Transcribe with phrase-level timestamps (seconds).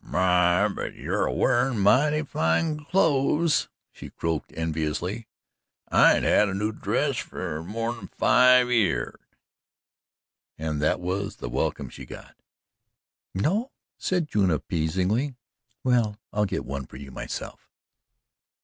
[0.03, 5.27] "My, but you air wearin' mighty fine clothes," she croaked enviously.
[5.89, 9.19] "I ain't had a new dress fer more'n five year;"
[10.57, 12.35] and that was the welcome she got.
[13.35, 15.35] "No?" said June appeasingly.
[15.83, 17.69] "Well, I'll get one for you myself."